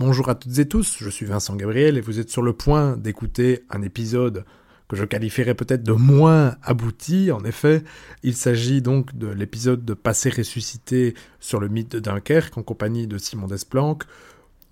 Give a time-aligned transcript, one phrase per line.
[0.00, 2.96] Bonjour à toutes et tous, je suis Vincent Gabriel et vous êtes sur le point
[2.96, 4.46] d'écouter un épisode
[4.88, 7.30] que je qualifierais peut-être de moins abouti.
[7.30, 7.84] En effet,
[8.22, 13.08] il s'agit donc de l'épisode de Passé ressuscité sur le mythe de Dunkerque en compagnie
[13.08, 14.04] de Simon Desplanques,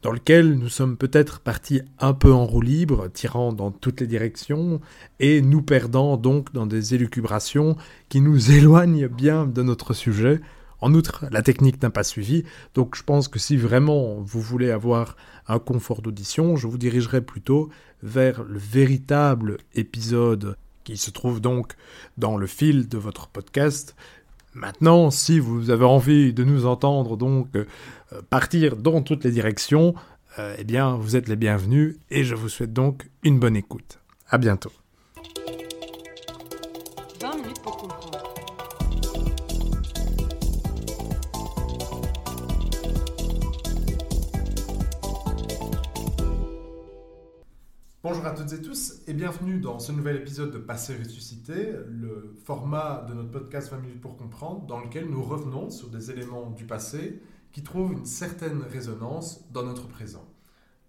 [0.01, 4.07] dans lequel nous sommes peut-être partis un peu en roue libre, tirant dans toutes les
[4.07, 4.81] directions,
[5.21, 7.77] et nous perdant donc dans des élucubrations
[8.09, 10.41] qui nous éloignent bien de notre sujet.
[10.81, 14.71] En outre, la technique n'a pas suivi, donc je pense que si vraiment vous voulez
[14.71, 15.17] avoir
[15.49, 17.69] un confort d'audition, je vous dirigerai plutôt
[18.03, 21.75] vers le véritable épisode qui se trouve donc
[22.17, 23.97] dans le fil de votre podcast.
[24.55, 27.65] Maintenant, si vous avez envie de nous entendre donc euh,
[28.31, 29.95] partir dans toutes les directions,
[30.39, 33.99] euh, eh bien, vous êtes les bienvenus et je vous souhaite donc une bonne écoute.
[34.31, 34.73] À bientôt.
[48.11, 52.35] Bonjour à toutes et tous et bienvenue dans ce nouvel épisode de Passé ressuscité, le
[52.43, 56.49] format de notre podcast 20 minutes pour comprendre, dans lequel nous revenons sur des éléments
[56.49, 57.21] du passé
[57.53, 60.25] qui trouvent une certaine résonance dans notre présent.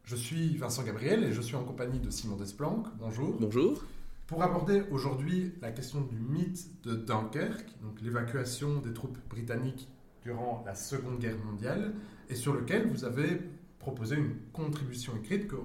[0.05, 2.87] Je suis Vincent Gabriel et je suis en compagnie de Simon Desplanques.
[2.97, 3.35] Bonjour.
[3.37, 3.83] Bonjour.
[4.25, 9.89] Pour aborder aujourd'hui la question du mythe de Dunkerque, donc l'évacuation des troupes britanniques
[10.21, 11.95] durant la Seconde Guerre mondiale,
[12.29, 13.41] et sur lequel vous avez
[13.79, 15.55] proposé une contribution écrite que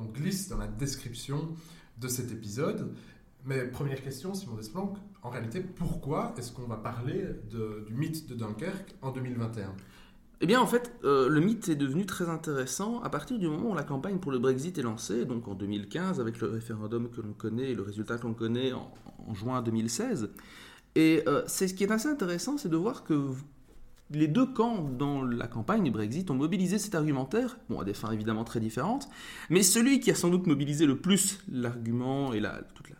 [0.00, 1.48] on glisse dans la description
[1.98, 2.94] de cet épisode.
[3.44, 7.24] Mais première question, Simon Desplanques, en réalité, pourquoi est-ce qu'on va parler
[7.86, 9.74] du mythe de Dunkerque en 2021
[10.42, 13.72] eh bien, en fait, euh, le mythe est devenu très intéressant à partir du moment
[13.72, 17.20] où la campagne pour le Brexit est lancée, donc en 2015, avec le référendum que
[17.20, 20.30] l'on connaît et le résultat que l'on connaît en, juin 2016.
[20.94, 23.28] Et euh, c'est ce qui est assez intéressant, c'est de voir que
[24.10, 27.94] les deux camps dans la campagne du Brexit ont mobilisé cet argumentaire, bon, à des
[27.94, 29.08] fins évidemment très différentes,
[29.48, 32.42] mais celui qui a sans doute mobilisé le plus l'argument et
[32.74, 32.96] toute la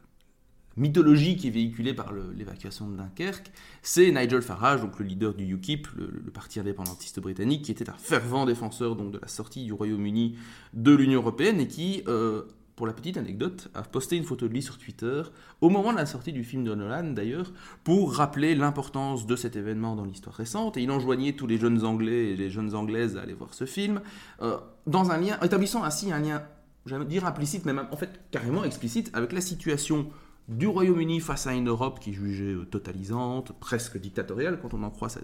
[0.76, 3.50] mythologie qui est véhiculée par l'évacuation de Dunkerque,
[3.82, 7.94] c'est Nigel Farage, donc le leader du UKIP, le, parti indépendantiste britannique, qui était un
[7.94, 10.38] fervent défenseur donc, de la sortie du Royaume-Uni
[10.72, 12.42] de l'Union européenne et qui euh,
[12.80, 15.20] pour la petite anecdote, a posté une photo de lui sur Twitter,
[15.60, 17.52] au moment de la sortie du film de Nolan d'ailleurs,
[17.84, 21.84] pour rappeler l'importance de cet événement dans l'histoire récente, et il enjoignait tous les jeunes
[21.84, 24.00] Anglais et les jeunes Anglaises à aller voir ce film,
[24.40, 26.42] euh, dans un lien, établissant ainsi un lien,
[26.86, 30.08] j'allais dire implicite, mais même en fait carrément explicite, avec la situation
[30.50, 34.82] du Royaume-Uni face à une Europe qui est jugée euh, totalisante, presque dictatoriale, quand on
[34.82, 35.20] en croit sa,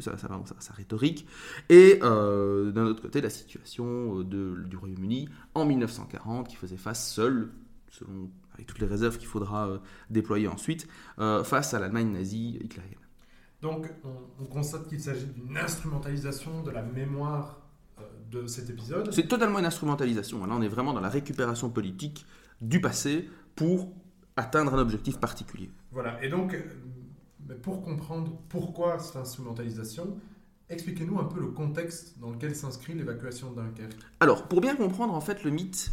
[0.00, 1.28] sa, rhétorique,
[1.68, 6.78] et euh, d'un autre côté la situation euh, de, du Royaume-Uni en 1940 qui faisait
[6.78, 7.50] face seul,
[7.90, 9.78] selon, avec toutes les réserves qu'il faudra
[10.08, 12.94] déployer ensuite, face à l'Allemagne nazie hitlérienne.
[13.60, 17.60] Donc on, on constate qu'il s'agit d'une instrumentalisation de la mémoire
[18.30, 19.12] de cet épisode.
[19.12, 20.44] C'est totalement une instrumentalisation.
[20.46, 22.24] Là on est vraiment dans la récupération politique
[22.62, 23.92] du passé pour
[24.36, 25.70] atteindre un objectif particulier.
[25.90, 30.16] Voilà, et donc, euh, pour comprendre pourquoi cette instrumentalisation,
[30.68, 33.96] expliquez-nous un peu le contexte dans lequel s'inscrit l'évacuation de Dunkerque.
[34.20, 35.90] Alors, pour bien comprendre en fait le mythe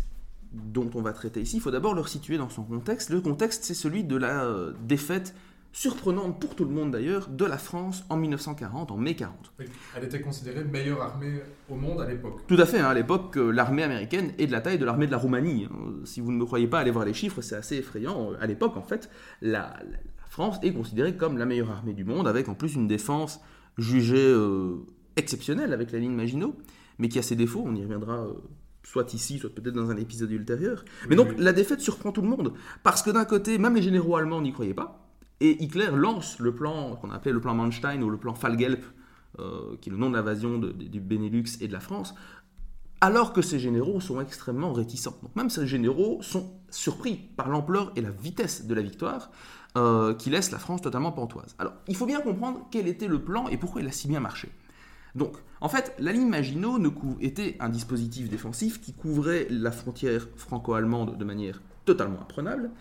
[0.52, 3.10] dont on va traiter ici, il faut d'abord le resituer dans son contexte.
[3.10, 5.34] Le contexte, c'est celui de la euh, défaite
[5.74, 9.54] surprenante pour tout le monde d'ailleurs, de la France en 1940, en mai 40.
[9.98, 12.42] Elle était considérée meilleure armée au monde à l'époque.
[12.48, 15.12] Tout à fait, hein, à l'époque, l'armée américaine est de la taille de l'armée de
[15.12, 15.68] la Roumanie.
[15.70, 15.94] Hein.
[16.06, 18.32] Si vous ne me croyez pas, allez voir les chiffres, c'est assez effrayant.
[18.40, 19.10] À l'époque, en fait,
[19.42, 19.74] la,
[20.34, 23.40] France est considérée comme la meilleure armée du monde, avec en plus une défense
[23.78, 24.78] jugée euh,
[25.16, 26.56] exceptionnelle avec la ligne Maginot,
[26.98, 28.26] mais qui a ses défauts, on y reviendra.
[28.26, 28.34] Euh,
[28.82, 30.84] soit ici, soit peut-être dans un épisode ultérieur.
[31.08, 34.16] Mais donc la défaite surprend tout le monde, parce que d'un côté, même les généraux
[34.16, 35.03] allemands n'y croyaient pas,
[35.40, 38.82] et Hitler lance le plan qu'on appelait le plan Manstein ou le plan Fallgelb,
[39.40, 42.14] euh, qui est le nom d'invasion du Benelux et de la France,
[43.02, 45.18] alors que ces généraux sont extrêmement réticents.
[45.22, 49.32] Donc même ces généraux sont surpris par l'ampleur et la vitesse de la victoire
[49.76, 51.56] euh, qui laisse la France totalement pantoise.
[51.60, 54.20] Alors il faut bien comprendre quel était le plan et pourquoi il a si bien
[54.20, 54.50] marché.
[55.16, 56.80] Donc, en fait, la ligne Maginot
[57.22, 62.72] était un dispositif défensif qui couvrait la frontière franco-allemande de manière totalement imprenable,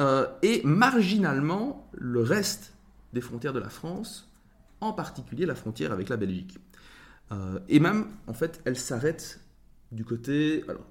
[0.00, 2.74] euh, et marginalement le reste
[3.12, 4.30] des frontières de la France,
[4.80, 6.58] en particulier la frontière avec la Belgique.
[7.30, 9.40] Euh, et même, en fait, elle s'arrête
[9.90, 10.64] du côté...
[10.68, 10.82] Alors,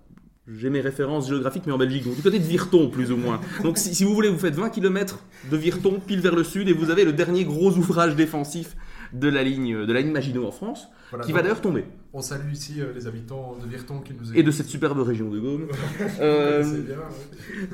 [0.47, 3.39] j'ai mes références géographiques, mais en Belgique, donc du côté de Virton, plus ou moins.
[3.63, 5.19] Donc, si, si, vous voulez, vous faites 20 km
[5.49, 8.75] de Virton, pile vers le sud, et vous avez le dernier gros ouvrage défensif
[9.13, 10.87] de la ligne, de la ligne Maginot en France,
[11.23, 11.85] qui va d'ailleurs tomber.
[12.13, 14.35] On salue ici euh, les habitants de Virton qui nous écoutent.
[14.35, 15.67] Et de cette superbe région de Gaume.
[16.19, 16.97] euh, bien,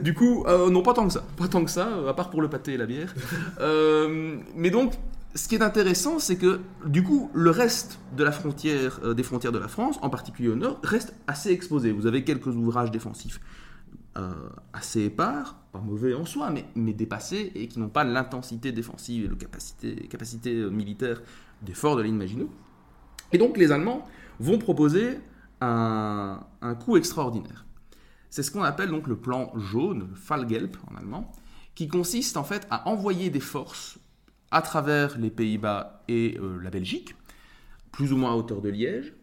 [0.04, 1.26] Du coup, euh, non, pas tant que ça.
[1.38, 3.16] Pas tant que ça, à part pour le pâté et la bière.
[4.56, 4.94] Mais donc,
[5.34, 9.52] ce qui est intéressant, c'est que du coup, le reste de la frontière, des frontières
[9.52, 11.92] de la France, en particulier au nord, reste assez exposé.
[11.92, 13.40] Vous avez quelques ouvrages défensifs
[14.74, 19.26] assez épars, pas mauvais en soi, mais, mais dépassés et qui n'ont pas l'intensité défensive
[19.26, 21.22] et la capacité, capacité militaire
[21.62, 22.50] des forts de ligne Maginot.
[23.32, 24.08] Et donc, les Allemands
[24.40, 25.20] vont proposer
[25.62, 27.66] un, un coup extraordinaire.
[28.30, 31.32] C'est ce qu'on appelle donc le plan jaune, Fallgelb en allemand,
[31.76, 34.00] qui consiste en fait à envoyer des forces
[34.52, 37.16] à travers les Pays-Bas et euh, la Belgique,
[37.92, 39.14] plus ou moins à hauteur de Liège,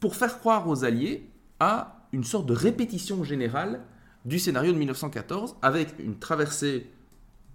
[0.00, 1.30] pour faire croire aux Alliés
[1.60, 3.80] à une sorte de répétition générale
[4.24, 6.90] du scénario de 1914, avec une traversée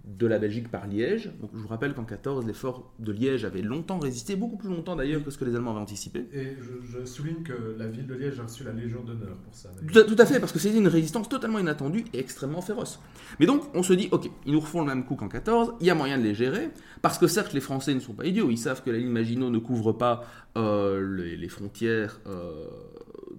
[0.04, 1.30] de la Belgique par Liège.
[1.40, 4.68] Donc, je vous rappelle qu'en 14, les forts de Liège avaient longtemps résisté, beaucoup plus
[4.68, 6.26] longtemps d'ailleurs que ce que les Allemands avaient anticipé.
[6.32, 9.54] Et je, je souligne que la ville de Liège a reçu la Légion d'honneur pour
[9.54, 9.70] ça.
[9.86, 13.00] Tout à, tout à, fait, parce que c'était une résistance totalement inattendue et extrêmement féroce.
[13.38, 15.86] Mais donc, on se dit, ok, ils nous refont le même coup qu'en 14, il
[15.86, 16.70] y a moyen de les gérer,
[17.02, 19.50] parce que certes, les Français ne sont pas idiots, ils savent que la ligne Maginot
[19.50, 20.24] ne couvre pas
[20.56, 22.66] euh, les, les, frontières euh,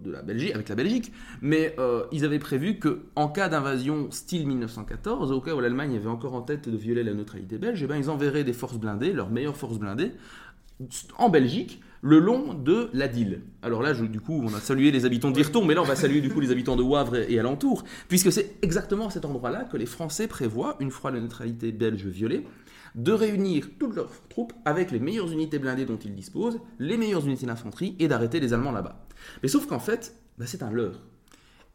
[0.01, 1.11] de la Belgique, avec la Belgique,
[1.41, 5.95] mais euh, ils avaient prévu que en cas d'invasion style 1914, au cas où l'Allemagne
[5.95, 8.77] avait encore en tête de violer la neutralité belge, eh ben, ils enverraient des forces
[8.77, 10.11] blindées, leurs meilleures forces blindées,
[11.17, 13.41] en Belgique, le long de la Dille.
[13.61, 15.85] Alors là, je, du coup, on a salué les habitants de Virton, mais là, on
[15.85, 19.09] va saluer du coup les habitants de Wavre et, et alentour, puisque c'est exactement à
[19.11, 22.45] cet endroit-là que les Français prévoient, une fois la neutralité belge violée,
[22.95, 27.25] de réunir toutes leurs troupes avec les meilleures unités blindées dont ils disposent, les meilleures
[27.25, 29.05] unités d'infanterie, et d'arrêter les Allemands là-bas.
[29.43, 31.01] Mais sauf qu'en fait, bah, c'est un leurre.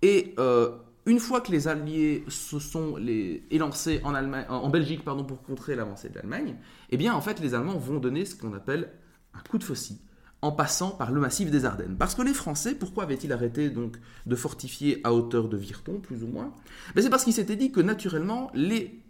[0.02, 0.70] Et euh,
[1.06, 6.08] une fois que les Alliés se sont les, élancés en, Belgique pardon, pour contrer l'avancée
[6.08, 6.56] de l'Allemagne,
[6.90, 8.90] eh bien en fait les Allemands vont donner ce qu'on appelle
[9.32, 9.98] un coup de faucille
[10.42, 11.96] en passant par le massif des Ardennes.
[11.98, 13.96] Parce que les Français, pourquoi avaient-ils arrêté donc
[14.26, 16.52] de fortifier à hauteur de Virton, plus ou moins?
[16.94, 19.02] Ben, C'est parce qu'ils s'étaient dit que naturellement les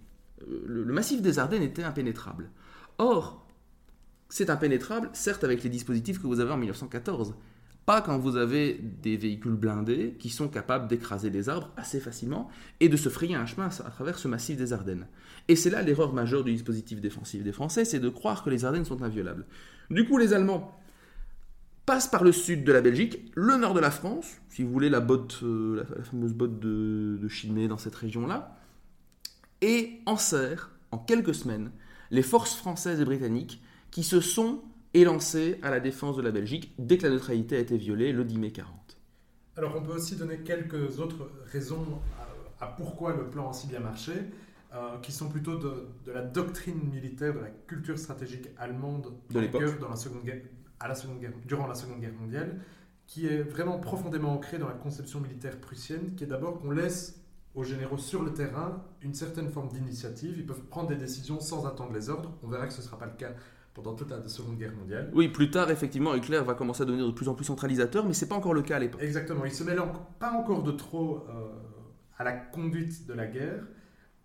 [0.47, 2.51] le, massif des Ardennes était impénétrable.
[2.99, 3.47] Or,
[4.29, 7.35] c'est impénétrable, certes, avec les dispositifs que vous avez en 1914.
[7.85, 12.51] Pas quand vous avez des véhicules blindés qui sont capables d'écraser les arbres assez facilement
[12.81, 15.07] et de se frayer un chemin à travers ce massif des Ardennes.
[15.47, 18.65] Et c'est là l'erreur majeure du dispositif défensif des Français, c'est de croire que les
[18.65, 19.47] Ardennes sont inviolables.
[19.91, 20.77] Du coup, les Allemands
[21.87, 24.91] passent par le sud de la Belgique, le nord de la France, si vous voulez
[24.91, 28.59] la botte, euh, la, fameuse botte de, de Chimay dans cette région-là,
[29.63, 31.71] et enserre en quelques semaines
[32.11, 34.63] les forces françaises et britanniques qui se sont
[34.95, 38.25] élancées à la défense de la Belgique dès que la neutralité a été violée le
[38.25, 38.97] 10 mai 40.
[39.57, 42.01] Alors on peut aussi donner quelques autres raisons
[42.61, 44.13] à, à pourquoi le plan a si bien marché,
[44.75, 49.41] euh, qui sont plutôt de, de, la doctrine militaire, de la culture stratégique allemande de
[49.41, 50.43] l'époque, dans la seconde guerre,
[50.81, 52.61] à la seconde guerre, durant la Seconde Guerre mondiale,
[53.07, 57.21] qui est vraiment profondément ancrée dans la conception militaire prussienne, qui est d'abord qu'on laisse
[57.57, 60.35] aux généraux sur le terrain une certaine forme d'initiative.
[60.39, 62.31] Ils peuvent prendre des décisions sans attendre les ordres.
[62.43, 63.31] On verra que ce ne sera pas le cas
[63.75, 65.11] pendant toute la Seconde Guerre mondiale.
[65.15, 68.13] Oui, plus tard, effectivement, Hitler va commencer à devenir de plus en plus centralisateur, mais
[68.13, 69.03] ce n'est pas encore le cas à l'époque.
[69.03, 69.45] Exactement.
[69.45, 69.81] Il se mêle
[70.19, 71.49] pas encore de trop euh,
[72.19, 73.63] à la conduite de la guerre.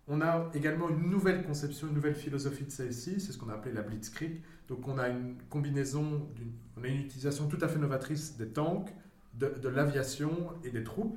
[0.08, 3.54] On a également une nouvelle conception, une nouvelle philosophie de celle-ci, c'est ce qu'on a
[3.54, 4.42] appelé la Blitzkrieg.
[4.68, 6.28] Donc on a une combinaison,
[6.76, 8.92] on a une utilisation tout à fait novatrice des tanks,
[9.34, 11.16] de, de l'aviation et des troupes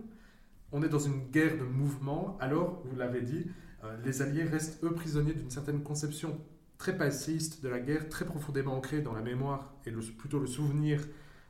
[0.71, 3.45] on est dans une guerre de mouvement, alors, vous l'avez dit,
[3.83, 6.39] euh, les Alliés restent, eux, prisonniers d'une certaine conception
[6.77, 10.47] très passéiste de la guerre, très profondément ancrée dans la mémoire et le, plutôt le
[10.47, 11.01] souvenir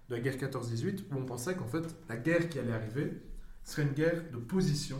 [0.10, 3.22] de la guerre 14-18, où on pensait qu'en fait, la guerre qui allait arriver
[3.64, 5.00] serait une guerre de position,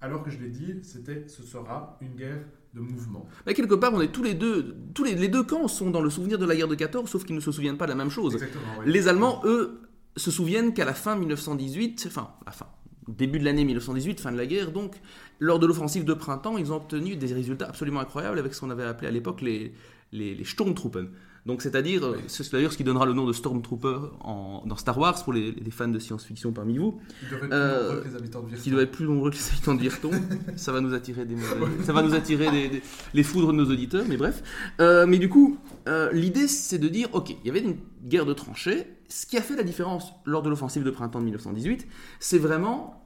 [0.00, 2.44] alors que je l'ai dit, c'était, ce sera une guerre
[2.74, 3.26] de mouvement.
[3.46, 6.00] Mais quelque part, on est tous les deux, tous les, les, deux camps sont dans
[6.00, 7.96] le souvenir de la guerre de 14, sauf qu'ils ne se souviennent pas de la
[7.96, 8.38] même chose.
[8.38, 8.92] Oui.
[8.92, 9.80] Les Allemands, eux,
[10.16, 12.66] se souviennent qu'à la fin 1918, enfin, la fin,
[13.08, 14.96] début de l'année 1918, fin de la guerre, donc,
[15.38, 18.70] lors de l'offensive de printemps, ils ont obtenu des résultats absolument incroyables avec ce qu'on
[18.70, 19.72] avait appelé à l'époque les,
[20.12, 21.08] les, Sturmtruppen.
[21.44, 22.18] Donc, c'est-à-dire, oui.
[22.28, 25.50] c'est d'ailleurs ce qui donnera le nom de Stormtrooper en, dans Star Wars pour les,
[25.50, 27.00] les fans de science-fiction parmi vous.
[27.28, 28.62] Qui être euh, plus nombreux que les habitants de Virton.
[28.62, 30.10] Qui doivent être plus nombreux que les habitants de Virton.
[30.56, 31.36] ça va nous attirer des,
[31.84, 32.82] ça va nous attirer des, des,
[33.12, 34.42] les foudres de nos auditeurs, mais bref.
[34.80, 35.58] Euh, mais du coup,
[35.88, 38.86] euh, l'idée c'est de dire, ok, il y avait une guerre de tranchées.
[39.08, 41.88] Ce qui a fait la différence lors de l'offensive de printemps de 1918,
[42.20, 43.02] c'est vraiment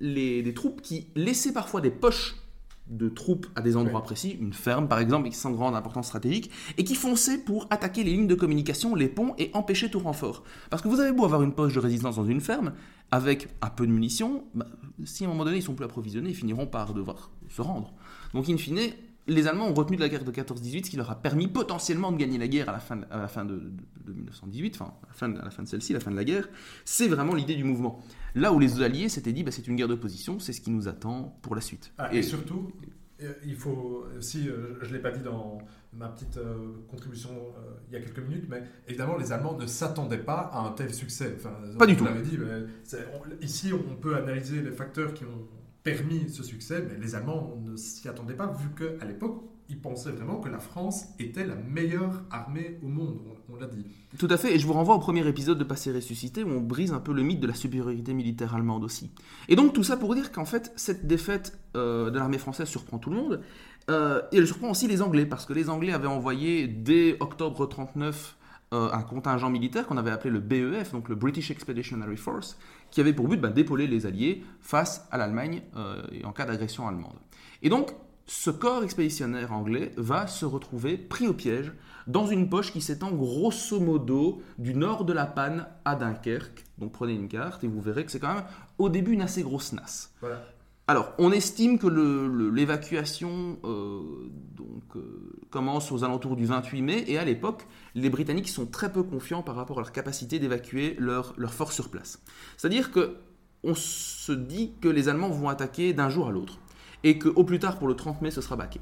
[0.00, 2.36] les, des troupes qui laissaient parfois des poches
[2.90, 4.06] de troupes à des endroits ouais.
[4.06, 8.04] précis, une ferme par exemple, qui sans grande importance stratégique, et qui fonçaient pour attaquer
[8.04, 10.44] les lignes de communication, les ponts et empêcher tout renfort.
[10.68, 12.72] Parce que vous avez beau avoir une poche de résistance dans une ferme,
[13.10, 14.66] avec un peu de munitions, bah,
[15.04, 17.94] si à un moment donné ils sont plus approvisionnés, ils finiront par devoir se rendre.
[18.34, 18.78] Donc in fine,
[19.26, 22.10] les Allemands ont retenu de la guerre de 14-18, ce qui leur a permis potentiellement
[22.12, 23.70] de gagner la guerre à la fin, à la fin de, de,
[24.06, 26.24] de 1918, enfin à la fin, à la fin de celle-ci, la fin de la
[26.24, 26.48] guerre.
[26.84, 28.00] C'est vraiment l'idée du mouvement.
[28.34, 30.88] Là où les Alliés s'étaient dit, bah, c'est une guerre d'opposition, c'est ce qui nous
[30.88, 31.92] attend pour la suite.
[31.98, 32.70] Ah, et, et, surtout,
[33.22, 35.58] Euh, Il faut aussi, euh, je ne l'ai pas dit dans
[35.92, 39.66] ma petite euh, contribution euh, il y a quelques minutes, mais évidemment, les Allemands ne
[39.66, 41.34] s'attendaient pas à un tel succès.
[41.36, 42.06] Enfin, Pas du tout.
[42.24, 42.64] dit, mais
[43.14, 45.46] on- ici, on peut analyser les facteurs qui ont
[45.82, 50.10] permis ce succès, mais les Allemands ne s'y attendaient pas, vu qu'à l'époque, ils pensaient
[50.10, 53.86] vraiment que la France était la meilleure armée au monde, on, l'a dit.
[54.18, 56.60] Tout à fait, et je vous renvoie au premier épisode de Passé ressuscité où on
[56.60, 59.10] brise un peu le mythe de la supériorité militaire allemande aussi.
[59.48, 62.98] Et donc tout ça pour dire qu'en fait, cette défaite euh, de l'armée française surprend
[62.98, 63.40] tout le monde,
[63.90, 67.66] euh, et elle surprend aussi les Anglais, parce que les Anglais avaient envoyé dès octobre
[67.66, 68.36] 39
[68.72, 72.56] euh, un contingent militaire qu'on avait appelé le BEF, donc le British Expeditionary Force,
[72.90, 76.86] qui avait pour but bah, d'épauler les Alliés face à l'Allemagne euh, en cas d'agression
[76.88, 77.16] allemande.
[77.62, 77.92] Et donc,
[78.26, 81.72] ce corps expéditionnaire anglais va se retrouver pris au piège
[82.06, 86.64] dans une poche qui s'étend grosso modo du nord de la Panne à Dunkerque.
[86.78, 88.44] Donc prenez une carte et vous verrez que c'est quand même
[88.78, 90.14] au début une assez grosse nasse.
[90.90, 91.86] Alors, on estime que
[92.52, 94.00] l'évacuation euh,
[94.56, 98.92] donc, euh, commence aux alentours du 28 mai, et à l'époque, les Britanniques sont très
[98.92, 102.20] peu confiants par rapport à leur capacité d'évacuer leurs leur forces sur place.
[102.56, 103.18] C'est-à-dire que
[103.62, 106.58] on se dit que les Allemands vont attaquer d'un jour à l'autre,
[107.04, 108.80] et qu'au plus tard, pour le 30 mai, ce sera baqué.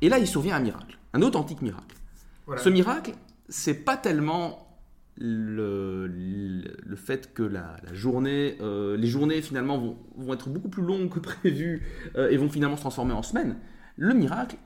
[0.00, 1.94] Et là, il survient un miracle, un authentique miracle.
[2.46, 2.62] Voilà.
[2.62, 3.12] Ce miracle,
[3.50, 4.69] c'est pas tellement
[5.20, 10.82] le, fait que la, la journée, euh, les journées finalement vont, vont être beaucoup plus
[10.82, 11.82] longues que prévu
[12.16, 13.56] euh, et vont finalement se transformer en semaines.
[13.96, 14.56] Le miracle,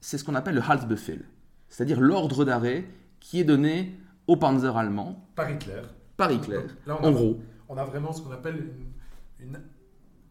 [0.00, 1.24] c'est ce qu'on appelle le Halsbefehl,
[1.68, 2.84] c'est-à-dire l'ordre d'arrêt
[3.20, 3.94] qui est donné
[4.26, 5.82] au Panzer allemand Par Hitler.
[6.16, 6.60] par Hitler.
[6.86, 8.56] Là, on a- En gros, on a vraiment ce qu'on appelle
[9.40, 9.60] une, une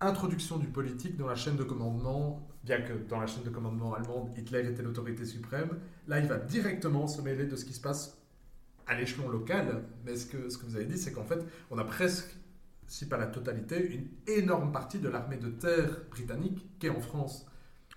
[0.01, 3.93] introduction du politique dans la chaîne de commandement, bien que dans la chaîne de commandement
[3.93, 5.69] allemande, Hitler était l'autorité suprême.
[6.07, 8.17] Là, il va directement se mêler de ce qui se passe
[8.87, 9.83] à l'échelon local.
[10.05, 11.39] Mais ce que, vous avez dit, c'est qu'en fait,
[11.71, 12.35] on a presque,
[12.87, 16.99] si pas la totalité, une énorme partie de l'armée de terre britannique qui est en
[16.99, 17.45] France.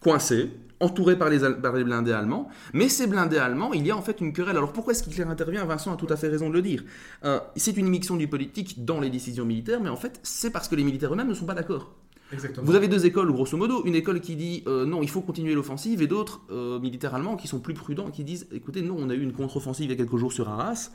[0.00, 2.49] coincé, entouré par les, Al- par les blindés allemands.
[2.73, 4.57] Mais ces blindés allemands, il y a en fait une querelle.
[4.57, 5.64] Alors pourquoi est-ce qu'Hitler intervient?
[5.64, 6.85] Vincent a tout à fait raison de le dire.
[7.25, 10.69] Euh, c'est une immixtion du politique dans les décisions militaires, mais en fait, c'est parce
[10.69, 11.95] que les militaires eux-mêmes ne sont pas d'accord.
[12.33, 12.66] Exactement.
[12.66, 13.85] Vous avez deux écoles, grosso modo.
[13.85, 17.37] Une école qui dit euh, non, il faut continuer l'offensive, et d'autres euh, militaires allemands
[17.37, 19.95] qui sont plus prudents, qui disent écoutez, non, on a eu une contre-offensive il y
[19.95, 20.90] a quelques jours sur Arras.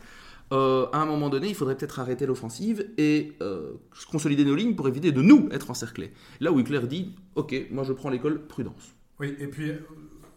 [0.51, 3.73] Euh, à un moment donné, il faudrait peut-être arrêter l'offensive et euh,
[4.11, 6.11] consolider nos lignes pour éviter de nous être encerclés.
[6.41, 8.93] Là où Hitler dit ok, moi je prends l'école prudence.
[9.19, 9.71] Oui, et puis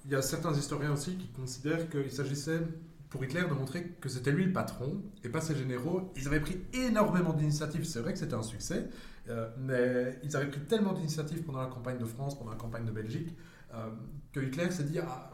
[0.04, 2.60] il y a certains historiens aussi qui considèrent qu'il s'agissait
[3.08, 6.12] pour Hitler de montrer que c'était lui le patron et pas ses généraux.
[6.16, 8.88] Ils avaient pris énormément d'initiatives, c'est vrai que c'était un succès,
[9.28, 12.84] euh, mais ils avaient pris tellement d'initiatives pendant la campagne de France, pendant la campagne
[12.84, 13.30] de Belgique,
[13.74, 13.88] euh,
[14.32, 15.30] que Hitler s'est dit, ah,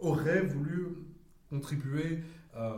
[0.00, 0.88] aurait voulu
[1.50, 2.20] contribuer,
[2.56, 2.72] euh,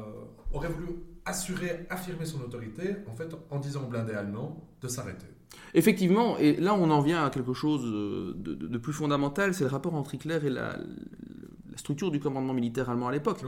[0.52, 0.88] aurait voulu
[1.24, 5.26] assurer, affirmer son autorité, en fait, en disant aux blindés allemands de s'arrêter.
[5.74, 9.64] Effectivement, et là on en vient à quelque chose de, de- de plus fondamental, c'est
[9.64, 13.40] le rapport entre Hitler et la, la structure du commandement militaire allemand à l'époque.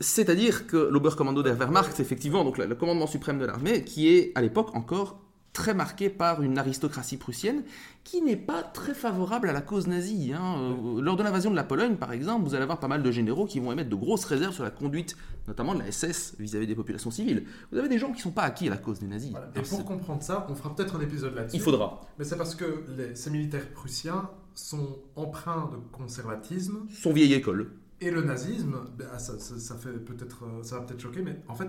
[0.00, 4.32] C'est-à-dire que l'Oberkommando der Wehrmacht, c'est effectivement donc le commandement suprême de l'armée, qui est
[4.36, 5.20] à l'époque encore
[5.58, 7.64] très marqué par une aristocratie prussienne
[8.04, 10.32] qui n'est pas très favorable à la cause nazie.
[10.32, 10.54] hein.
[10.56, 13.10] Euh, lors de l'invasion de la Pologne, par exemple, vous allez avoir pas mal de
[13.10, 15.16] généraux qui vont émettre de grosses réserves sur la conduite,
[15.48, 17.44] notamment de la SS vis-à-vis des populations civiles.
[17.72, 19.32] Vous avez des gens qui ne sont pas acquis à la cause des nazis.
[19.32, 19.48] Voilà.
[19.56, 21.56] Et pour comprendre ça, on fera peut-être un épisode là-dessus.
[21.56, 22.02] Il faudra.
[22.20, 27.72] Mais c'est parce que les- ces militaires prussiens sont empreints de conservatisme Son vieille école.
[28.00, 31.40] et le nazisme, ben, ça, ça- ça fait peut-être, euh, ça va peut-être choquer, mais
[31.48, 31.68] en fait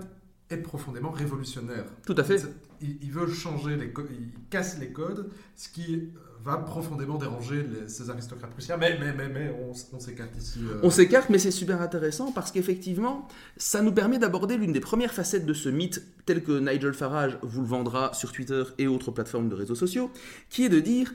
[0.49, 1.85] est profondément révolutionnaire.
[2.05, 2.41] Tout à fait.
[2.81, 5.99] Il, il veut changer les codes, il casse les codes, ce qui euh,
[6.43, 8.77] va profondément déranger les- ces aristocrates prussiens.
[8.77, 9.53] Mais, mais, mais, mais
[9.93, 10.59] on s'écarte ici.
[10.63, 13.27] euh, On s'écarte, mais c'est super intéressant parce qu'effectivement,
[13.57, 17.37] ça nous permet d'aborder l'une des premières facettes de ce mythe, tel que Nigel Farage
[17.43, 20.09] vous le vendra sur Twitter et autres plateformes de réseaux sociaux,
[20.49, 21.13] qui est de dire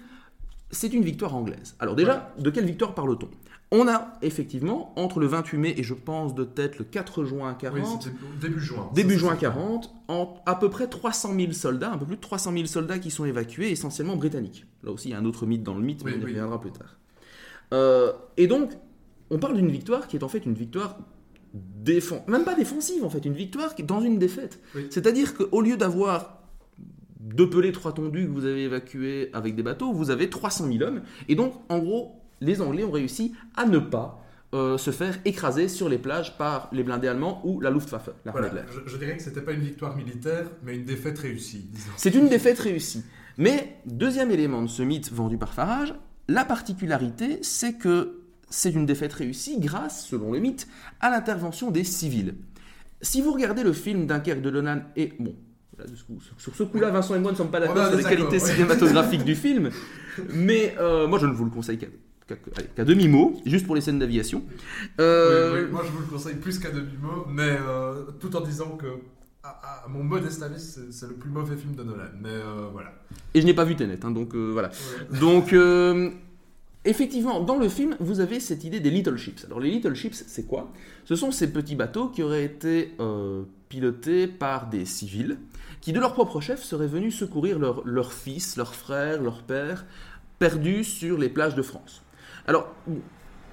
[0.74, 1.74] c'est une victoire anglaise.
[1.80, 3.28] Alors déjà, de quelle victoire parle-t-on?
[3.70, 7.54] On a effectivement, entre le 28 mai et je pense de tête le 4 juin
[7.54, 8.88] 40, Oui, c'était début juin.
[8.94, 12.16] Début Ça, juin c'est- 40, en à peu près 300 000 soldats, un peu plus
[12.16, 14.66] de 300 000 soldats qui sont évacués, essentiellement britanniques.
[14.84, 16.24] Là aussi, il y a un autre mythe dans le mythe, mais Oui, on y
[16.24, 16.30] oui.
[16.32, 16.96] reviendra plus tard.
[17.72, 18.70] Euh, et donc,
[19.30, 20.98] on parle d'une victoire qui est en fait une victoire
[21.52, 24.60] défensive, même pas défensive en fait, une victoire qui est dans une défaite.
[24.90, 26.43] C'est-à-dire qu'au lieu d'avoir
[27.24, 30.82] deux pelés, trois tondus que vous avez évacués avec des bateaux, vous avez 300 000
[30.82, 31.02] hommes.
[31.28, 35.68] Et donc, en gros, les Anglais ont réussi à ne pas euh, se faire écraser
[35.68, 39.22] sur les plages par les blindés allemands ou la Luftwaffe, Voilà, je, je dirais que
[39.22, 41.66] c'était pas une victoire militaire, mais une défaite réussie.
[41.96, 43.04] C'est une défaite réussie.
[43.36, 45.94] Mais, deuxième élément de ce mythe vendu par Farage,
[46.28, 50.68] la particularité, c'est que c'est une défaite réussie grâce, selon le mythe,
[51.00, 52.36] à l'intervention des civils.
[53.00, 55.14] Si vous regardez le film Dunkerque de Lonan et...
[55.18, 55.34] Bon,
[55.76, 57.96] voilà, de ce coup- sur, ce coup-là, Vincent et moi ne sommes pas d'accord sur
[57.96, 58.38] les qualités ouais.
[58.38, 59.70] cinématographiques du film,
[60.32, 64.42] mais euh, moi je ne vous le conseille qu'à demi-mot, juste pour les scènes d'aviation.
[65.00, 68.86] Euh, moi, je vous le conseille plus qu'à demi-mot, mais euh, tout en disant que,
[69.42, 72.04] à, mon modeste avis, c'est le plus mauvais film de Nolan.
[72.22, 72.38] Mais
[72.72, 72.94] voilà.
[73.34, 74.70] Et je n'ai pas vu Tenet, hein, donc voilà.
[75.20, 75.54] Donc,
[76.84, 79.44] effectivement, dans le film, vous avez cette idée des Little Ships.
[79.46, 80.72] Alors, les Little Ships, c'est quoi?
[81.04, 82.94] Ce sont ces petits bateaux qui auraient été
[83.68, 85.38] pilotés par des civils
[85.80, 89.84] qui, de leur propre chef, seraient venus secourir leur, leur fils, leur frère, leur père,
[90.38, 92.02] perdus sur les plages de France.
[92.46, 92.74] Alors,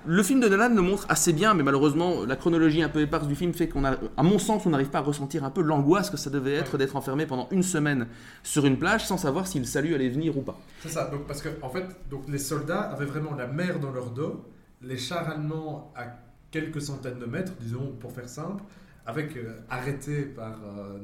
[0.06, 3.28] le film de Nolan le montre assez bien, mais malheureusement, la chronologie un peu éparse
[3.28, 5.62] du film fait qu'on a, à mon sens, on n'arrive pas à ressentir un peu
[5.62, 8.08] l'angoisse que ça devait être d'être enfermé pendant une semaine
[8.44, 10.60] sur une plage sans savoir si le salut allait venir ou pas.
[10.82, 14.10] C'est ça, parce que en fait, donc, les soldats avaient vraiment la mer dans leur
[14.10, 14.46] dos,
[14.82, 16.06] les chars allemands à
[16.50, 18.64] quelques centaines de mètres, disons pour faire simple,
[19.06, 21.00] avec euh, arrêté par euh,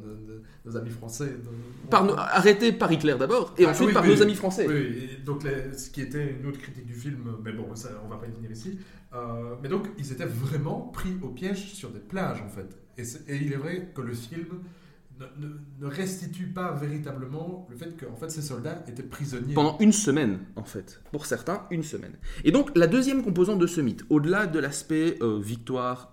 [0.66, 1.36] nos, amis français.
[1.90, 4.68] Par arrêté par Hitler d'abord, et ah, ensuite par nos amis français.
[4.68, 5.44] Oui, donc
[5.76, 8.32] ce qui était une autre critique du film, mais bon, ça, on va pas y
[8.32, 8.80] venir ici.
[9.14, 12.78] Euh, mais donc, ils étaient vraiment pris au piège sur des plages, en fait.
[12.98, 14.62] Et, et il est vrai que le film
[15.20, 19.56] ne, restitue pas véritablement le fait que en fait, ces soldats étaient prisonniers.
[19.56, 21.02] Pendant une semaine, en fait.
[21.12, 22.14] Pour certains, une semaine.
[22.44, 26.12] Et donc, la deuxième composante de ce mythe, au-delà de l'aspect victoire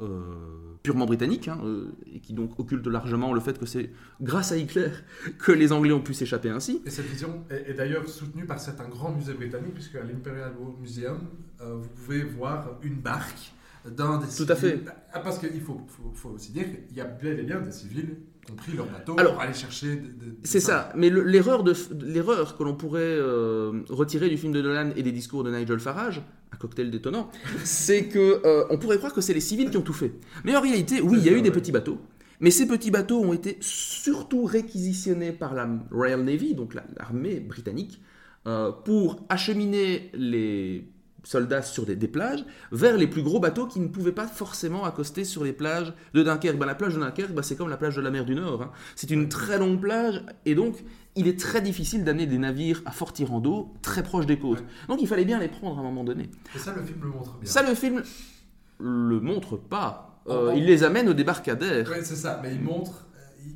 [0.84, 4.58] purement britannique, hein, euh, et qui donc occulte largement le fait que c'est grâce à
[4.58, 4.90] Hitler
[5.38, 6.82] que les Anglais ont pu s'échapper ainsi.
[6.84, 11.18] Et cette vision est, d'ailleurs soutenue par certains grands musées britanniques, puisque à l'Imperial Museum,
[11.58, 13.54] vous pouvez voir une barque
[13.90, 14.80] d'un des Tout à fait.
[15.12, 15.80] Ah, parce qu'il faut,
[16.14, 18.86] faut, aussi dire qu'il y a bel et bien des civils qui ont pris leur
[18.86, 20.00] bateau pour aller chercher.
[20.42, 20.92] C'est ça.
[20.96, 25.50] Mais l'erreur que l'on pourrait euh, retirer du film de Nolan et des discours de
[25.50, 26.22] Nigel Farage,
[26.64, 27.30] cocktail détonnant,
[27.62, 30.12] c'est que euh, on pourrait croire que c'est les civils qui ont tout fait.
[30.44, 31.98] Mais en réalité, oui, il y a eu des petits bateaux.
[32.40, 38.00] Mais ces petits bateaux ont été surtout réquisitionnés par la Royal Navy, donc l'armée britannique,
[38.46, 40.88] euh, pour acheminer les
[41.24, 45.24] soldats sur des, plages vers les plus gros bateaux qui ne pouvaient pas forcément accoster
[45.24, 46.56] sur les plages de Dunkerque.
[46.56, 48.62] Ben, la plage de Dunkerque, ben, c'est comme la plage de la mer du Nord.
[48.62, 48.70] Hein.
[48.94, 50.76] C'est une très longue plage et donc
[51.16, 54.64] il est très difficile d'amener des navires à fort tirant d'eau très proche des côtes.
[54.88, 56.30] Donc il fallait bien les prendre à un moment donné.
[56.54, 57.50] Et ça, le film le montre bien.
[57.50, 58.02] Ça, le film
[58.78, 60.20] le montre pas.
[60.26, 61.86] Euh, il les amène au débarcadère.
[61.90, 63.04] Oui, c'est ça, mais il montre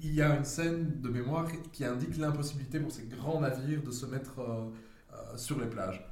[0.03, 3.91] il y a une scène de mémoire qui indique l'impossibilité pour ces grands navires de
[3.91, 4.65] se mettre euh,
[5.13, 6.07] euh, sur les plages.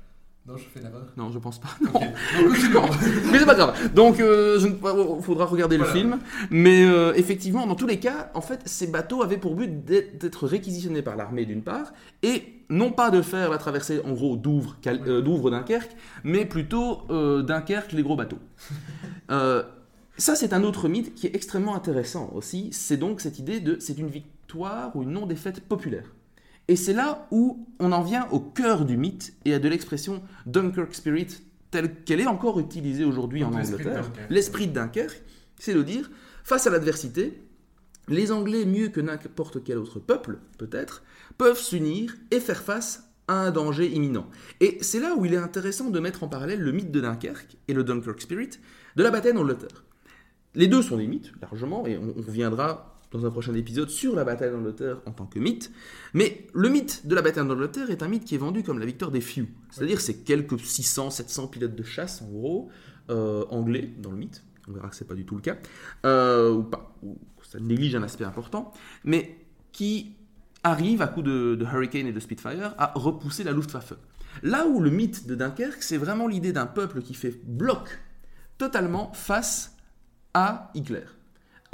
[0.49, 0.81] Non, je fais.
[1.17, 1.69] Non, je pense pas.
[1.83, 3.93] mais c'est pas grave.
[3.95, 6.21] Donc, euh, il faudra regarder le film.
[6.51, 10.47] Mais euh, effectivement, dans tous les cas, en fait, ces bateaux avaient pour but d'être
[10.47, 14.77] réquisitionnés par l'armée d'une part, et non pas de faire la traversée, en gros, d'Ouvre,
[14.87, 17.03] euh, d'Ouvre Dunkerque, mais plutôt
[17.43, 18.39] Dunkerque, les gros bateaux.
[19.29, 22.69] ça, c'est un autre mythe qui est extrêmement intéressant aussi.
[22.71, 26.05] C'est donc cette idée de c'est une victoire ou une non-défaite populaire.
[26.69, 30.23] Et c'est là où on en vient au cœur du mythe et à de l'expression
[30.47, 31.29] Dunkirk Spirit
[31.71, 34.11] telle qu'elle est encore utilisée aujourd'hui en Angleterre.
[34.31, 35.23] L'esprit de Dunkerque,
[35.59, 36.11] c'est de dire,
[36.45, 37.43] face à l'adversité,
[38.09, 41.03] les Anglais, mieux que n'importe quel autre peuple, peut-être,
[41.39, 44.29] peuvent s'unir et faire face à un danger imminent.
[44.61, 47.57] Et c'est là où il est intéressant de mettre en parallèle le mythe de Dunkerque
[47.67, 48.51] et le Dunkirk Spirit
[48.95, 49.85] de la bataille d'Angleterre.
[50.55, 54.25] Les deux sont des mythes, largement, et on reviendra dans un prochain épisode sur la
[54.25, 55.71] bataille d'Angleterre en tant que mythe.
[56.15, 58.87] Mais le mythe de la bataille d'Angleterre est un mythe qui est vendu comme la
[58.87, 59.47] victoire des Few.
[59.71, 62.69] C'est-à-dire c'est quelques 600, 700 pilotes de chasse en gros,
[63.11, 64.45] euh, anglais dans le mythe.
[64.69, 65.57] On verra que c'est pas du tout le cas.
[66.05, 68.73] Euh, ou pas, ou ça néglige un aspect important.
[69.05, 69.39] Mais
[69.73, 70.17] qui
[70.65, 73.93] arrivent à coup de Hurricane et de Spitfire à repousser la Luftwaffe.
[74.43, 78.01] Là où le mythe de Dunkerque, c'est vraiment l'idée d'un peuple qui fait bloc
[78.59, 79.77] totalement face
[80.35, 81.05] à Hitler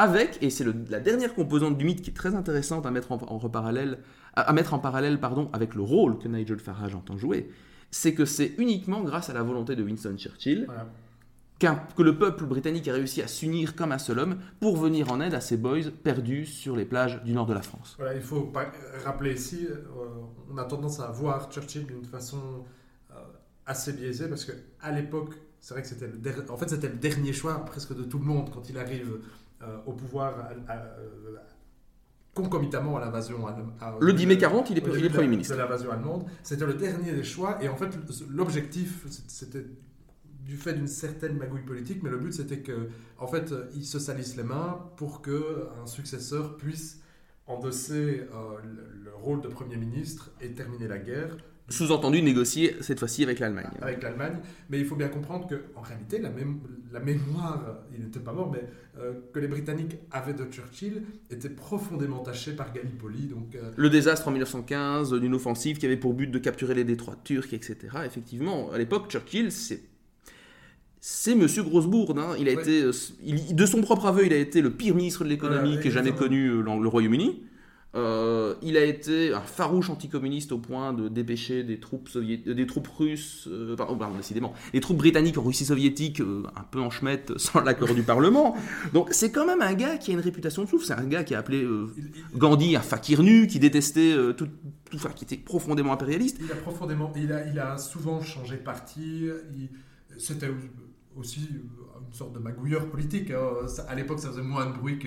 [0.03, 3.19] avec, et c'est la dernière composante du mythe qui est très intéressante à mettre en,
[3.49, 3.99] parallèle,
[4.35, 7.51] à, mettre en parallèle pardon, avec le rôle que Nigel Farage entend jouer,
[7.93, 10.67] c'est que c'est uniquement grâce à la volonté de Winston Churchill
[11.97, 15.21] que le peuple britannique a réussi à s'unir comme un seul homme pour venir en
[15.21, 17.95] aide à ses boys perdus sur les plages du nord de la France.
[17.99, 18.53] Voilà, il faut
[19.05, 19.77] rappeler ici, euh,
[20.51, 22.65] on a tendance à voir Churchill d'une façon
[23.13, 23.15] euh,
[23.67, 26.11] assez biaisée parce que à l'époque, c'est vrai que c'était
[26.51, 29.23] en fait c'était le dernier choix presque de tout le monde quand il arrive euh,
[29.87, 31.37] au pouvoir euh,
[32.35, 33.39] concomitamment à l'invasion
[34.01, 35.55] Le 10 mai 40, il est, Premier ministre.
[35.55, 36.25] De l'invasion allemande.
[36.43, 37.63] C'était le dernier des choix.
[37.63, 37.91] Et en fait,
[38.31, 39.67] l'objectif, c'était
[40.45, 43.99] du fait d'une certaine magouille politique, mais le but c'était que, en fait, ils se
[43.99, 47.01] salissent les mains pour que un successeur puisse
[47.47, 48.59] endosser euh,
[49.05, 51.37] le, rôle de Premier ministre et terminer la guerre
[51.69, 53.71] sous-entendu négocier cette fois-ci avec l'Allemagne.
[53.81, 54.37] Avec l'Allemagne,
[54.69, 56.31] mais il faut bien comprendre que en réalité la,
[56.93, 58.63] la mémoire, il n'était pas mort, mais
[58.99, 63.27] euh, que les Britanniques avaient de Churchill était profondément taché par Gallipoli.
[63.27, 66.85] Donc, euh, Le désastre en 1915 d'une offensive qui avait pour but de capturer les
[66.85, 67.77] détroits turcs, etc.
[68.05, 69.83] Effectivement, à l'époque, Churchill, c'est
[71.05, 72.15] c'est Monsieur Grossbourg.
[72.17, 72.37] Hein.
[72.39, 72.61] Il a Ouais.
[72.63, 72.93] été, euh,
[73.25, 75.91] il- de son propre aveu, il a été le pire ministre de l'économie Voilà, qu'ait
[75.91, 77.43] jamais connu le Royaume-Uni.
[77.95, 82.55] Euh, il a été un farouche anticommuniste au point de dépêcher des troupes, soviét- euh,
[82.55, 86.63] des troupes russes, euh, pardon, pardon, décidément, des troupes britanniques en Russie soviétique, euh, un
[86.63, 88.57] peu en chemette, sans l'accord du Parlement.
[88.95, 90.87] Donc c'est quand même un gars qui a une réputation de souffle.
[90.87, 91.67] C'est un gars qui a appelé
[92.35, 94.47] Gandhi un fakir nu, qui détestait tout,
[94.91, 96.39] tout, enfin, qui était profondément impérialiste.
[96.43, 99.27] il a profondément, il a, il a souvent changé de parti.
[99.55, 99.69] il-
[100.19, 100.49] C'était
[101.17, 103.31] aussi une sorte de magouilleur politique.
[103.31, 103.67] hein.
[103.67, 104.99] Ça- À l'époque, ça faisait moins de bruit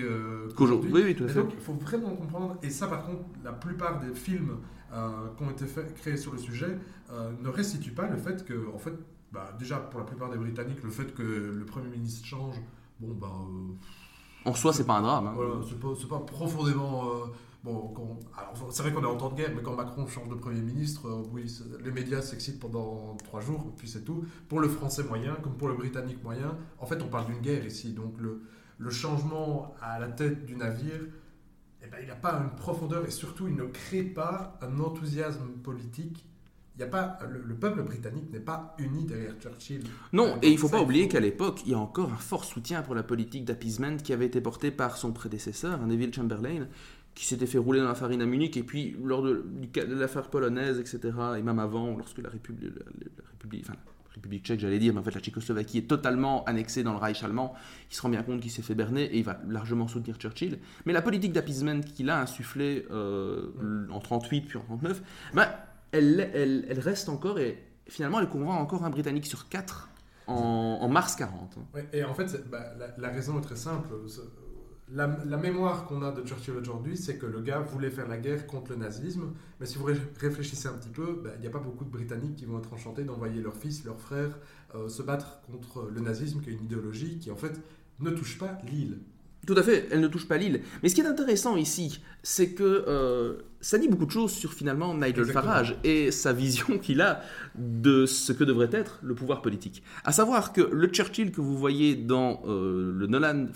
[0.56, 1.40] Qu'aujourd'hui, oui, oui, tout à Et fait.
[1.40, 4.58] donc, il faut vraiment comprendre, et ça par contre, la plupart des films
[4.92, 5.64] euh, qui ont été
[5.96, 6.78] créés sur le sujet
[7.10, 8.94] euh, ne restituent pas le fait que, en fait,
[9.32, 12.54] bah, déjà pour la plupart des Britanniques, le fait que le Premier ministre change,
[13.00, 15.26] bon, bah, euh, En soi, c'est pas un drame.
[15.26, 15.32] hein.
[15.34, 17.02] voilà, c'est pas, pas profondément.
[17.66, 20.28] Bon, quand- alors, c'est vrai qu'on est en temps de guerre, mais quand Macron change
[20.28, 21.52] de Premier ministre, euh, oui,
[21.84, 24.24] les médias s'excitent pendant trois jours, puis c'est tout.
[24.48, 27.66] Pour le Français moyen, comme pour le Britannique moyen, en fait, on parle d'une guerre
[27.66, 28.42] ici, donc le,
[28.78, 31.00] le changement à la tête du navire,
[31.82, 35.48] eh ben, il n'a pas une profondeur et surtout, il ne crée pas un enthousiasme
[35.62, 36.24] politique.
[36.78, 39.82] Y a pas, le, le peuple britannique n'est pas uni derrière Churchill.
[40.12, 42.12] Non, Euh, et il faut ça, pas oublier faut- qu'à l'époque, il y a encore
[42.12, 46.12] un fort soutien pour la politique d'appeasement qui avait été porté par son prédécesseur, Neville
[46.12, 46.66] Chamberlain,
[47.16, 49.42] qui s'était fait rouler dans la farine à Munich, et puis lors de,
[49.88, 51.00] l'affaire polonaise, etc.,
[51.38, 52.74] et même avant, lorsque la République,
[53.62, 56.92] enfin, la République tchèque, j'allais dire, mais en fait la Tchécoslovaquie est totalement annexée dans
[56.92, 57.54] le Reich allemand,
[57.90, 60.58] il se rend bien compte qu'il s'est fait berner, et il va largement soutenir Churchill.
[60.84, 63.48] Mais la politique d'appeasement qu'il a insufflée euh,
[63.90, 65.02] en 38 puis en 39,
[65.32, 65.48] ben,
[65.92, 69.88] elle, reste encore, et finalement elle convainc encore un Britannique sur quatre
[70.26, 71.54] en, mars 40.
[71.56, 71.60] hein.
[71.72, 73.88] Ouais, et en fait, bah, la raison est très simple.
[74.92, 78.18] La, la mémoire qu'on a de Churchill aujourd'hui, c'est que le gars voulait faire la
[78.18, 79.32] guerre contre le nazisme.
[79.58, 81.90] Mais si vous ré- réfléchissez un petit peu, bah, il n'y a pas beaucoup de
[81.90, 84.38] Britanniques qui vont être enchantés d'envoyer leurs fils, leurs frères
[84.76, 87.60] euh, se battre contre le nazisme, qui est une idéologie qui en fait
[87.98, 88.98] ne touche pas l'île.
[89.44, 90.62] Tout à fait, elle ne touche pas l'île.
[90.82, 94.52] Mais ce qui est intéressant ici, c'est que euh, ça dit beaucoup de choses sur
[94.52, 95.42] finalement Nigel Exactement.
[95.42, 97.22] Farage et sa vision qu'il a
[97.56, 99.82] de ce que devrait être le pouvoir politique.
[100.04, 103.46] À savoir que le Churchill que vous voyez dans euh, le Nolan,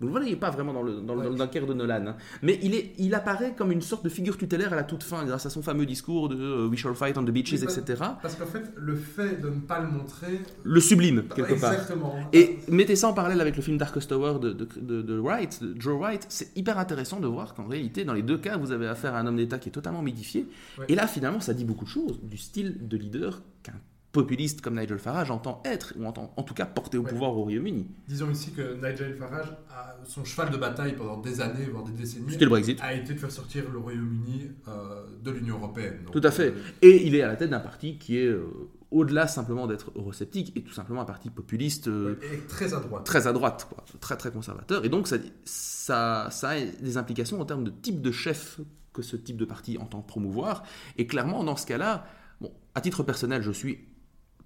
[0.00, 1.24] vous ne le voyez pas vraiment dans le, dans, le- Ouais.
[1.26, 4.08] dans le Dunkerque de Nolan, hein, mais il, est, il apparaît comme une sorte de
[4.08, 6.94] figure tutélaire à la toute fin grâce à son fameux discours de euh, We shall
[6.94, 8.02] fight on the beaches, bah- etc.
[8.22, 10.40] Parce qu'en fait, le fait de ne pas le montrer.
[10.64, 11.72] Le sublime, quelque part.
[11.74, 12.14] Exactement.
[12.32, 15.62] Et mettez ça en parallèle avec le film Darkest Tower de, de, de- de Wright,
[15.62, 18.72] de Joe Wright, c'est hyper intéressant de voir qu'en réalité, dans les deux cas, vous
[18.72, 20.00] avez affaire à un homme d'État qui est totalement.
[20.00, 20.86] Ouais.
[20.88, 23.74] Et là, finalement, ça dit beaucoup de choses du style de leader qu'un
[24.12, 27.10] populiste comme Nigel Farage entend être, ou entend en tout cas porter au Ouais.
[27.10, 27.86] pouvoir au Royaume-Uni.
[28.08, 31.92] Disons ici que Nigel Farage, a son cheval de bataille pendant des années, voire des
[31.92, 32.78] décennies, le Brexit.
[32.82, 36.00] a été de faire sortir le Royaume-Uni euh, de l'Union européenne.
[36.04, 36.48] Donc, Tout à fait.
[36.48, 38.46] euh, Et il est à la tête d'un parti qui est, euh,
[38.90, 43.04] au-delà simplement d'être eurosceptique, et tout simplement un parti populiste euh, et très à droite.
[43.06, 44.84] très à droite, quoi, très très conservateur.
[44.84, 48.60] Et donc ça, ça, ça a des implications en termes de type de chef
[48.92, 50.64] que ce type de parti entend promouvoir.
[50.98, 52.04] Et clairement, dans ce cas-là,
[52.40, 53.78] bon, à titre personnel, je suis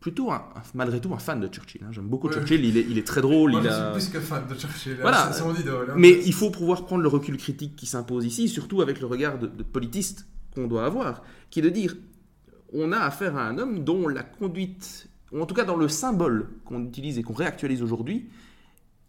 [0.04, 1.80] plutôt, un- malgré tout, un fan de Churchill.
[1.82, 1.88] hein.
[1.90, 2.34] J'aime beaucoup Ouais.
[2.34, 3.52] Churchill, il est, il est très drôle.
[3.52, 3.98] Moi, il je a...
[3.98, 4.98] suis plus que fan de Churchill.
[5.00, 5.30] Voilà.
[5.32, 5.88] C'est son idole.
[5.92, 5.94] hein.
[5.96, 9.38] Mais il faut pouvoir prendre le recul critique qui s'impose ici, surtout avec le regard
[9.38, 11.96] de, de politiste qu'on doit avoir, qui est de dire
[12.74, 15.88] on a affaire à un homme dont la conduite, ou en tout cas dans le
[15.88, 18.28] symbole qu'on utilise et qu'on réactualise aujourd'hui,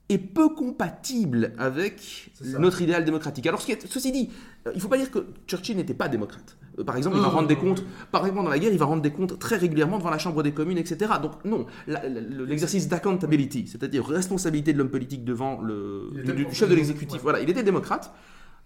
[0.07, 3.45] est peu compatible avec notre idéal démocratique.
[3.47, 4.29] Alors, ce qui est- ceci dit,
[4.65, 6.55] euh, il ne faut pas dire que Churchill n'était pas démocrate.
[6.79, 8.77] Euh, Par exemple, il va Non, rendre des comptes, par exemple, dans la guerre, il
[8.79, 11.11] va rendre des comptes très régulièrement devant la Chambre des communes, etc.
[11.21, 17.15] Donc, non, l'exercice d'accountability, c'est-à-dire responsabilité de l'homme politique devant le du, chef de l'exécutif,
[17.17, 17.19] ouais.
[17.23, 18.13] voilà, il était démocrate.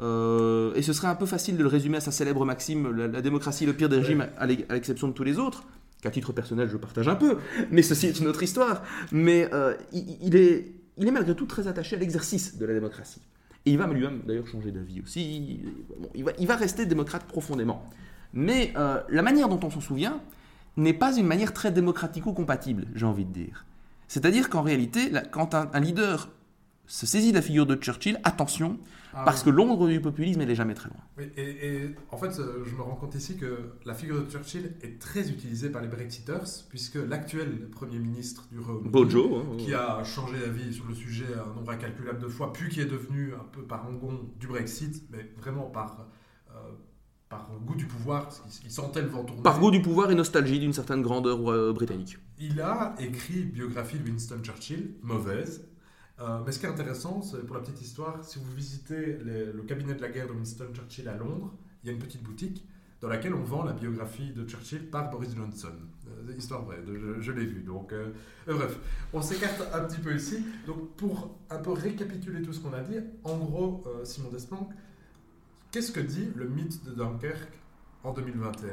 [0.02, 3.08] Euh, et ce serait un peu facile de le résumer à sa célèbre maxime la,
[3.08, 5.64] la démocratie est le pire des régimes, à l'e- à l'exception de tous les autres,
[6.02, 7.36] qu'à titre personnel je partage un peu,
[7.70, 8.82] mais ceci est une autre histoire.
[9.12, 12.74] Mais euh, il, il est, il est malgré tout très attaché à l'exercice de la
[12.74, 13.20] démocratie.
[13.70, 15.60] Et il va lui-même d'ailleurs changer d'avis aussi.
[16.00, 17.88] Bon, il, va, il va rester démocrate profondément.
[18.34, 20.22] Mais euh, la manière dont on s'en souvient
[20.76, 23.66] n'est pas une manière très démocratico-compatible, j'ai envie de dire.
[24.08, 26.30] C'est-à-dire qu'en réalité, quand un, un leader
[26.90, 28.78] se saisit de la figure de Churchill, attention,
[29.14, 31.00] Ah, parce que l'ombre du populisme, elle est jamais très loin.
[31.18, 31.26] oui.
[31.38, 34.74] Et, et en fait, euh, je me rends compte ici que la figure de Churchill
[34.84, 39.74] est très utilisée par les Brexiters, puisque l'actuel Premier ministre du Royaume-Uni, Bojo, hein, qui
[39.74, 43.34] a changé d'avis sur le sujet un nombre incalculable de fois, puis qui est devenu
[43.34, 46.08] un peu parangon du Brexit, mais vraiment par,
[46.52, 46.54] euh,
[47.30, 49.42] par goût du pouvoir, parce qu'il il sentait le vent tourner.
[49.44, 52.18] par goût du pouvoir et nostalgie d'une certaine grandeur euh, britannique.
[52.40, 55.66] Il a écrit une biographie de Winston Churchill, mauvaise.
[56.22, 59.62] Euh, mais ce qui est intéressant, c'est pour la petite histoire, si vous visitez le
[59.64, 61.54] cabinet de la guerre de Winston Churchill à Londres,
[61.84, 62.66] il y a une petite boutique.
[63.02, 65.72] dans laquelle on vend la biographie de Churchill par Boris Johnson.
[66.08, 66.80] Euh, histoire vraie,
[67.20, 67.62] je, l'ai vu.
[67.62, 68.10] Donc, euh,
[68.48, 68.78] euh, bref,
[69.14, 70.44] on s'écarte un petit peu ici.
[70.68, 74.72] Donc, pour un peu récapituler tout ce qu'on a dit, en gros, Simon Desplanques,
[75.72, 77.60] qu'est-ce que dit le mythe de Dunkerque
[78.04, 78.70] en 2021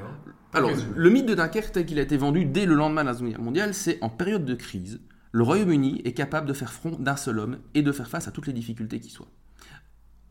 [0.53, 3.15] Alors, le mythe de Dunkerque tel qu'il a été vendu dès le lendemain de la
[3.15, 5.01] Seconde Guerre mondiale, c'est en période de crise,
[5.37, 8.31] le Royaume-Uni est capable de faire front d'un seul homme et de faire face à
[8.31, 9.29] toutes les difficultés qui soient.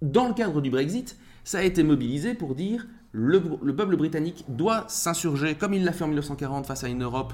[0.02, 4.46] Dans le cadre du Brexit, ça a été mobilisé pour dire le, le peuple britannique
[4.50, 7.34] doit s'insurger comme il l'a fait en 1940 face à une Europe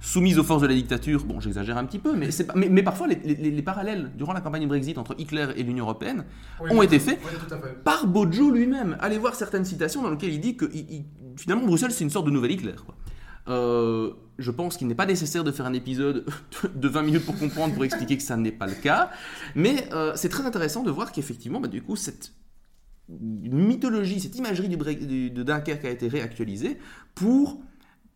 [0.00, 1.24] soumise aux forces de la dictature.
[1.24, 4.40] Bon, j'exagère un petit peu, mais, mais, mais parfois les, les- les parallèles durant la
[4.40, 6.24] campagne Brexit entre Hitler et l'Union européenne
[6.60, 8.96] Oui, ont oui, été faits Oui, par Bojo lui-même.
[8.98, 11.04] Allez voir certaines citations dans lesquelles il dit que il- il-
[11.36, 12.74] finalement Bruxelles c'est une sorte de nouvel Hitler.
[12.84, 12.96] quoi.
[13.48, 16.24] Euh, je pense qu'il n'est pas nécessaire de faire un épisode
[16.74, 19.10] de 20 minutes pour comprendre, pour expliquer que ça n'est pas le cas.
[19.54, 22.32] Mais euh, c'est très intéressant de voir qu'effectivement, bah, du coup, cette
[23.08, 26.78] mythologie, cette imagerie du, du- de Dunkerque a été réactualisée
[27.14, 27.60] pour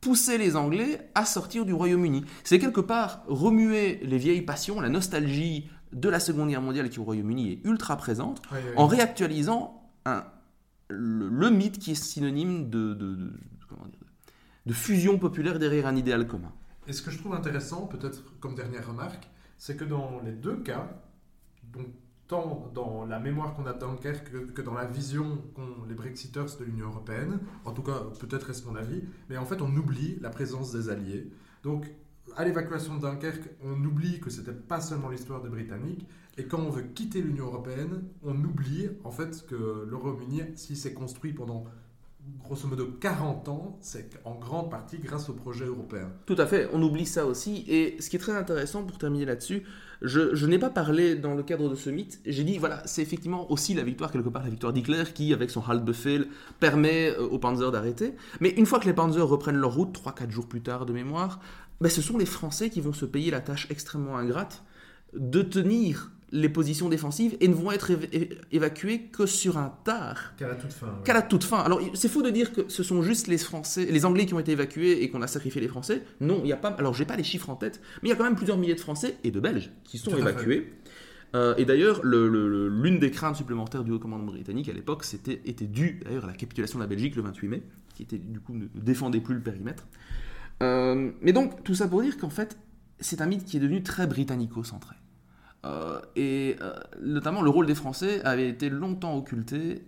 [0.01, 2.25] pousser les Anglais à sortir du Royaume-Uni.
[2.45, 6.99] C'est quelque part remuer les vieilles passions, la nostalgie de la Seconde Guerre mondiale qui
[7.01, 8.73] au Royaume-Uni est ultra présente, Oui, oui.
[8.77, 10.25] en réactualisant un-
[10.89, 12.95] le, le mythe qui est synonyme de,
[14.67, 16.53] de fusion populaire derrière un idéal commun.
[16.87, 20.57] Et ce que je trouve intéressant, peut-être comme dernière remarque, c'est que dans les deux
[20.57, 20.89] cas,
[22.29, 25.95] tant dans la mémoire qu'on a de Dunkerque que, que dans la vision qu'ont les
[25.95, 29.75] Brexiters de l'Union Européenne, en tout cas peut-être est-ce mon avis, mais en fait on
[29.77, 31.31] oublie la présence des Alliés.
[31.63, 31.87] Donc
[32.37, 36.59] à l'évacuation de Dunkerque, on oublie que c'était pas seulement l'histoire des Britanniques, et quand
[36.59, 41.33] on veut quitter l'Union Européenne, on oublie en fait que le Royaume-Uni, s'il s'est construit
[41.33, 41.65] pendant
[42.45, 46.13] grosso modo 40 ans, c'est en grande partie grâce au projet européen.
[46.27, 47.65] Tout à fait, on oublie ça aussi.
[47.69, 49.63] Et ce qui est très intéressant pour terminer là-dessus,
[50.03, 52.21] je, n'ai pas parlé dans le cadre de ce mythe.
[52.27, 55.51] J'ai dit, voilà, c'est effectivement aussi la victoire, quelque part, la victoire d'Hitler qui, avec
[55.51, 56.29] son Halbefehl,
[56.61, 58.15] permet euh, aux Panzers d'arrêter.
[58.41, 61.41] Mais une fois que les Panzers reprennent leur route, 3-4 jours plus tard de mémoire,
[61.81, 64.65] ben, ce sont les Français qui vont se payer la tâche extrêmement ingrate
[65.15, 69.73] de tenir les positions défensives et ne vont être éva- é- évacués que sur un
[69.85, 70.87] tard Qu'à la toute fin.
[70.87, 70.93] ouais.
[71.05, 71.59] qu'à la toute fin.
[71.59, 74.41] Alors, c'est faux de dire que ce sont juste les Français, les Anglais qui ont
[74.41, 76.03] été évacués et qu'on a sacrifié les Français.
[76.21, 76.71] Non, il y a pas.
[76.71, 78.75] Alors, j'ai pas les chiffres en tête, mais il y a quand même plusieurs milliers
[78.75, 80.73] de Français et de Belges qui sont évacués.
[81.35, 84.73] Euh, et d'ailleurs, le- le- le- l'une des craintes supplémentaires du haut commandement britannique à
[84.73, 87.63] l'époque, c'était était due d'ailleurs à la capitulation de la Belgique le 28 mai,
[87.95, 89.87] qui était du coup ne défendait plus le périmètre.
[90.63, 92.57] Euh, mais donc, tout ça pour dire qu'en fait,
[93.01, 94.97] c'est un mythe qui est devenu très britannico-centré.
[95.67, 99.83] Euh, et euh, notamment, le rôle des Français avait été longtemps occulté,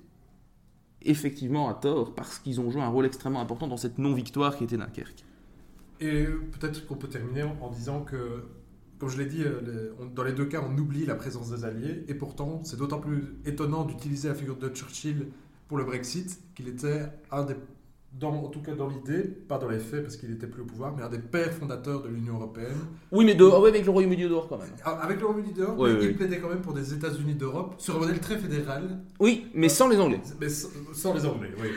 [1.03, 4.65] effectivement à tort, parce qu'ils ont joué un rôle extrêmement important dans cette non-victoire qui
[4.65, 5.25] était Dunkerque.
[6.01, 8.45] Et peut-être qu'on peut terminer en, disant que,
[8.99, 12.05] comme je l'ai dit, euh, dans les deux cas, on oublie la présence des Alliés.
[12.09, 15.29] Et pourtant, c'est d'autant plus étonnant d'utiliser la figure de Churchill
[15.67, 17.55] pour le Brexit qu'il était un des,
[18.13, 20.65] dans, en tout cas dans l'idée, pas dans les faits parce qu'il n'était plus au
[20.65, 22.77] pouvoir, mais un des pères fondateurs de l'Union Européenne.
[23.13, 24.69] Oui, mais dehors, ouais, avec le Royaume-Uni dehors quand même.
[24.85, 26.15] Ah, Avec le Royaume-Uni dehors, oui, il oui.
[26.15, 29.89] plaidait quand même pour des États-Unis d'Europe sur un modèle très fédéral, Oui, mais sans
[29.89, 30.21] les Anglais.
[30.41, 31.51] mais sans, sans les Anglais.
[31.61, 31.69] Oui.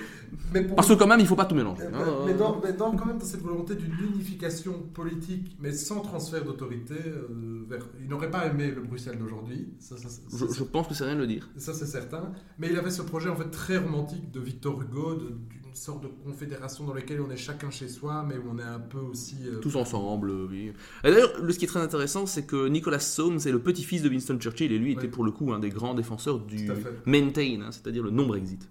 [0.54, 1.84] Mais pour- Parce que quand même, il faut pas tout mélanger.
[1.92, 2.24] Mais, hein.
[2.26, 6.44] mais dans, mais dans- quand même dans cette volonté d'une unification politique, mais sans transfert
[6.44, 7.88] d'autorité, euh, vers...
[8.02, 11.06] il n'aurait pas aimé le Bruxelles d'aujourd'hui, ça, ça, ça, Je, je pense que c'est
[11.06, 11.50] rien de le dire.
[11.58, 12.32] ça, c'est certain.
[12.60, 16.10] Mais il avait ce projet en fait très romantique de Victor Hugo, d'une sorte de
[16.26, 19.38] confédération dans laquelle on est chacun chez soi, mais où on est un peu aussi.
[19.48, 20.74] euh, Tous ensemble, euh, oui.
[21.04, 24.02] Et d'ailleurs, le- ce qui est très intéressant, c'est que Nicolas Soames est le petit-fils
[24.02, 26.70] de Winston Churchill, et lui était pour le coup un des grands défenseurs du
[27.06, 28.70] maintain, hein, c'est-à-dire le non-Brexit.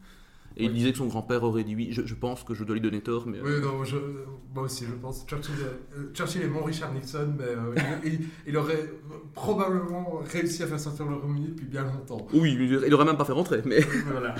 [0.60, 1.88] Et il disait que son grand-père aurait dit oui.
[1.92, 3.38] Je, je pense que je dois lui donner tort, mais...
[3.38, 3.96] euh, Oui, non, je-
[4.54, 5.24] moi aussi, je pense.
[5.26, 5.54] Churchill,
[5.96, 8.90] euh, Churchill est mon Richard Nixon, mais euh, il, il- il aurait
[9.34, 12.26] probablement réussi à faire sortir le Royaume-Uni depuis bien longtemps.
[12.32, 13.80] Oui, il aurait même pas fait rentrer, mais...
[14.10, 14.34] voilà.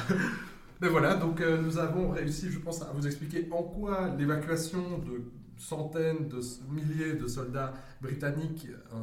[0.83, 4.99] Mais voilà, donc euh, nous avons réussi, je pense, à vous expliquer en quoi l'évacuation
[4.99, 5.23] de
[5.57, 6.41] centaines de
[6.73, 8.97] milliers de soldats britanniques euh,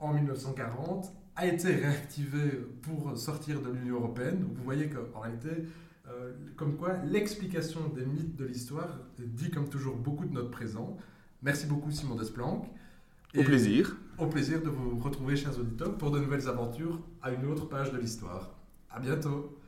[0.00, 4.40] en 1940 a été réactivée pour sortir de l'Union européenne.
[4.40, 5.50] Donc vous voyez qu'en réalité,
[6.10, 10.96] euh, comme quoi l'explication des mythes de l'histoire dit comme toujours beaucoup de notre présent.
[11.42, 12.66] Merci beaucoup Simon Desplanques.
[13.36, 13.96] Au plaisir.
[14.18, 17.92] Au plaisir de vous retrouver, chers auditeurs, pour de nouvelles aventures à une autre page
[17.92, 18.50] de l'histoire.
[18.90, 19.59] À bientôt.